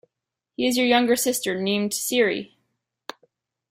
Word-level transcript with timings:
He 0.57 0.65
has 0.65 0.79
a 0.79 0.83
younger 0.83 1.15
sister 1.15 1.61
named 1.61 1.91
Ciri. 1.91 2.53